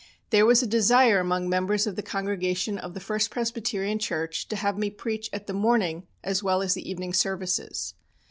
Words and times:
There 0.31 0.47
was 0.47 0.63
a 0.63 0.65
desire 0.65 1.19
among 1.19 1.47
members 1.47 1.85
of 1.85 1.95
the 1.95 2.01
congregation 2.01 2.79
of 2.79 2.95
the 2.95 2.99
First 2.99 3.29
Presbyterian 3.29 3.99
Church 3.99 4.47
to 4.47 4.55
have 4.55 4.75
me 4.75 4.89
preach 4.89 5.29
at 5.31 5.45
the 5.45 5.53
morning 5.53 6.07
as 6.23 6.41
well 6.41 6.63
as 6.63 6.73
the 6.73 6.89
evening 6.89 7.13
services. 7.13 7.93